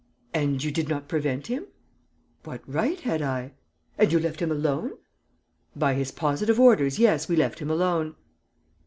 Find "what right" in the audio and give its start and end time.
2.43-2.99